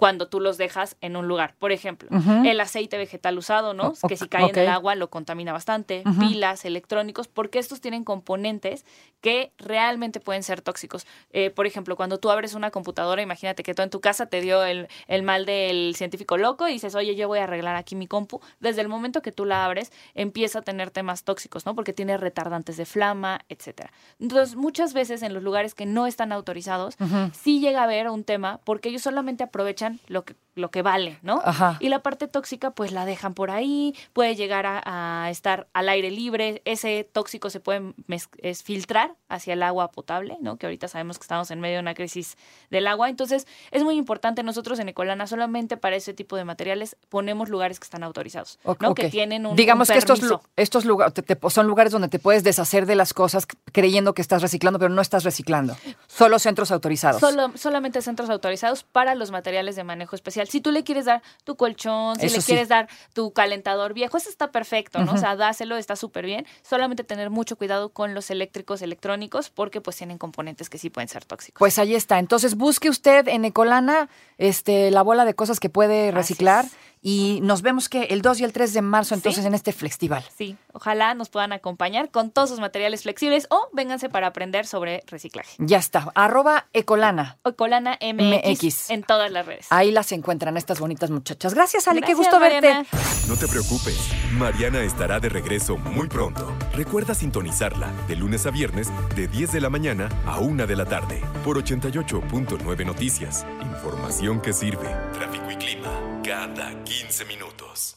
cuando 0.00 0.28
tú 0.28 0.40
los 0.40 0.56
dejas 0.56 0.96
en 1.02 1.14
un 1.14 1.28
lugar. 1.28 1.54
Por 1.58 1.72
ejemplo, 1.72 2.08
el 2.46 2.58
aceite 2.58 2.96
vegetal 2.96 3.36
usado, 3.36 3.74
¿no? 3.74 3.88
O- 4.02 4.08
que 4.08 4.16
si 4.16 4.28
cae 4.28 4.40
en 4.44 4.46
el 4.62 4.68
agua 4.70 4.94
lo 4.94 5.10
contamina 5.10 5.52
bastante, 5.52 6.02
pilas, 6.18 6.64
electrónicos, 6.64 7.28
porque 7.28 7.58
estos 7.58 7.82
tienen 7.82 8.02
componentes 8.02 8.86
que 9.20 9.52
realmente 9.58 10.18
pueden 10.18 10.42
ser 10.42 10.62
tóxicos. 10.62 11.06
Eh, 11.32 11.50
por 11.50 11.66
ejemplo, 11.66 11.96
cuando 11.96 12.18
tú 12.18 12.30
abres 12.30 12.54
una 12.54 12.70
computadora, 12.70 13.20
imagínate 13.20 13.62
que 13.62 13.74
tú 13.74 13.82
en 13.82 13.90
tu 13.90 14.00
casa 14.00 14.24
te 14.24 14.40
dio 14.40 14.64
el, 14.64 14.88
el 15.06 15.22
mal 15.22 15.44
del 15.44 15.94
científico 15.94 16.38
loco 16.38 16.66
y 16.66 16.72
dices, 16.72 16.94
oye, 16.94 17.14
yo 17.14 17.28
voy 17.28 17.40
a 17.40 17.44
arreglar 17.44 17.76
aquí 17.76 17.94
mi 17.94 18.06
compu. 18.06 18.40
Desde 18.58 18.80
el 18.80 18.88
momento 18.88 19.20
que 19.20 19.32
tú 19.32 19.44
la 19.44 19.66
abres, 19.66 19.92
empieza 20.14 20.60
a 20.60 20.62
tener 20.62 20.90
temas 20.90 21.24
tóxicos, 21.24 21.66
¿no? 21.66 21.74
Porque 21.74 21.92
tiene 21.92 22.16
retardantes 22.16 22.78
de 22.78 22.86
flama, 22.86 23.40
etcétera. 23.50 23.92
Entonces, 24.18 24.56
muchas 24.56 24.94
veces 24.94 25.20
en 25.22 25.34
los 25.34 25.42
lugares 25.42 25.74
que 25.74 25.84
no 25.84 26.06
están 26.06 26.32
autorizados, 26.32 26.96
sí 27.34 27.60
llega 27.60 27.80
a 27.80 27.84
haber 27.84 28.08
un 28.08 28.24
tema 28.24 28.60
porque 28.64 28.88
ellos 28.88 29.02
solamente 29.02 29.44
aprovechan 29.44 29.89
lo 30.08 30.24
que, 30.24 30.34
lo 30.60 30.70
que 30.70 30.82
vale, 30.82 31.18
¿no? 31.22 31.40
Ajá. 31.44 31.76
Y 31.80 31.88
la 31.88 32.00
parte 32.00 32.28
tóxica, 32.28 32.70
pues 32.70 32.92
la 32.92 33.04
dejan 33.04 33.34
por 33.34 33.50
ahí, 33.50 33.94
puede 34.12 34.36
llegar 34.36 34.66
a, 34.66 34.82
a 34.84 35.30
estar 35.30 35.68
al 35.72 35.88
aire 35.88 36.10
libre, 36.10 36.62
ese 36.64 37.08
tóxico 37.10 37.50
se 37.50 37.60
puede 37.60 37.94
es 38.42 38.62
filtrar 38.62 39.14
hacia 39.28 39.54
el 39.54 39.62
agua 39.62 39.90
potable, 39.90 40.36
¿no? 40.40 40.56
Que 40.56 40.66
ahorita 40.66 40.88
sabemos 40.88 41.18
que 41.18 41.22
estamos 41.22 41.50
en 41.50 41.60
medio 41.60 41.76
de 41.76 41.80
una 41.80 41.94
crisis 41.94 42.36
del 42.70 42.86
agua. 42.86 43.08
Entonces, 43.08 43.46
es 43.70 43.82
muy 43.84 43.96
importante, 43.96 44.42
nosotros 44.42 44.78
en 44.78 44.88
Ecolana 44.88 45.26
solamente 45.26 45.76
para 45.76 45.96
ese 45.96 46.14
tipo 46.14 46.36
de 46.36 46.44
materiales 46.44 46.96
ponemos 47.08 47.48
lugares 47.48 47.78
que 47.80 47.84
están 47.84 48.02
autorizados, 48.02 48.58
¿no? 48.80 48.94
Que 48.94 49.08
tienen 49.08 49.46
un 49.46 49.56
Digamos 49.56 49.88
un 49.88 49.94
que 49.94 49.98
estos, 49.98 50.20
estos 50.56 50.84
lugares 50.84 51.14
son 51.48 51.66
lugares 51.66 51.92
donde 51.92 52.08
te 52.08 52.18
puedes 52.18 52.44
deshacer 52.44 52.86
de 52.86 52.94
las 52.94 53.14
cosas 53.14 53.46
creyendo 53.72 54.14
que 54.14 54.22
estás 54.22 54.42
reciclando, 54.42 54.78
pero 54.78 54.90
no 54.90 55.00
estás 55.00 55.24
reciclando. 55.24 55.76
Solo 56.06 56.38
centros 56.38 56.70
autorizados. 56.70 57.20
Solo, 57.20 57.52
solamente 57.56 58.02
centros 58.02 58.30
autorizados 58.30 58.84
para 58.84 59.14
los 59.14 59.30
materiales 59.30 59.76
de 59.76 59.84
manejo 59.84 60.16
especial. 60.16 60.48
Si 60.50 60.60
tú 60.60 60.70
le 60.72 60.84
quieres 60.84 61.04
dar 61.06 61.22
tu 61.44 61.56
colchón, 61.56 62.18
si 62.18 62.26
Eso 62.26 62.36
le 62.36 62.42
sí. 62.42 62.46
quieres 62.46 62.68
dar 62.68 62.88
tu 63.14 63.32
calentador 63.32 63.94
viejo, 63.94 64.16
eso 64.16 64.28
está 64.28 64.50
perfecto, 64.50 65.02
¿no? 65.04 65.12
O 65.12 65.16
sea, 65.16 65.36
dáselo, 65.36 65.76
está 65.76 65.96
súper 65.96 66.26
bien. 66.26 66.46
Solamente 66.62 67.04
tener 67.04 67.30
mucho 67.30 67.56
cuidado 67.56 67.90
con 67.90 68.14
los 68.14 68.30
eléctricos 68.30 68.82
electrónicos 68.82 69.50
porque 69.50 69.80
pues 69.80 69.96
tienen 69.96 70.18
componentes 70.18 70.68
que 70.68 70.78
sí 70.78 70.90
pueden 70.90 71.08
ser 71.08 71.24
tóxicos. 71.24 71.58
Pues 71.58 71.78
ahí 71.78 71.94
está. 71.94 72.18
Entonces 72.18 72.56
busque 72.56 72.90
usted 72.90 73.28
en 73.28 73.44
Ecolana 73.44 74.08
este, 74.38 74.90
la 74.90 75.02
bola 75.02 75.24
de 75.24 75.34
cosas 75.34 75.60
que 75.60 75.68
puede 75.70 76.10
reciclar. 76.10 76.64
Y 77.02 77.40
nos 77.42 77.62
vemos 77.62 77.88
que 77.88 78.04
el 78.04 78.20
2 78.22 78.40
y 78.40 78.44
el 78.44 78.52
3 78.52 78.74
de 78.74 78.82
marzo 78.82 79.14
entonces 79.14 79.42
Sí. 79.42 79.46
en 79.48 79.54
este 79.54 79.72
festival. 79.72 80.24
Sí, 80.36 80.56
ojalá 80.72 81.14
nos 81.14 81.28
puedan 81.30 81.52
acompañar 81.52 82.10
con 82.10 82.30
todos 82.30 82.50
sus 82.50 82.60
materiales 82.60 83.02
flexibles 83.02 83.46
o 83.50 83.68
vénganse 83.72 84.08
para 84.08 84.26
aprender 84.26 84.66
sobre 84.66 85.02
reciclaje. 85.06 85.50
Ya 85.58 85.78
está. 85.78 86.10
Arroba 86.14 86.66
Ecolana. 86.72 87.38
Colana 87.56 87.98
MX, 88.00 88.62
MX. 88.62 88.90
en 88.90 89.02
todas 89.02 89.30
las 89.30 89.46
redes. 89.46 89.66
Ahí 89.70 89.90
las 89.90 90.12
encuentran 90.12 90.56
estas 90.56 90.78
bonitas 90.80 91.10
muchachas. 91.10 91.54
Gracias, 91.54 91.88
Ale. 91.88 92.00
Qué 92.02 92.14
gusto 92.14 92.38
Mariana. 92.38 92.60
verte. 92.90 92.96
No 93.28 93.36
te 93.36 93.48
preocupes, 93.48 93.98
Mariana 94.32 94.80
estará 94.82 95.20
de 95.20 95.28
regreso 95.28 95.76
muy 95.78 96.08
pronto. 96.08 96.52
Recuerda 96.74 97.14
sintonizarla 97.14 97.90
de 98.08 98.16
lunes 98.16 98.46
a 98.46 98.50
viernes 98.50 98.88
de 99.16 99.26
10 99.28 99.52
de 99.52 99.60
la 99.60 99.70
mañana 99.70 100.08
a 100.26 100.38
1 100.40 100.66
de 100.66 100.76
la 100.76 100.84
tarde 100.84 101.22
por 101.44 101.56
88.9 101.56 102.84
Noticias. 102.84 103.46
Información 103.62 104.40
que 104.40 104.52
sirve. 104.52 104.88
Tráfico 105.14 105.50
y 105.50 105.56
clima 105.56 105.90
cada 106.22 106.74
15 106.84 107.24
minutos. 107.24 107.96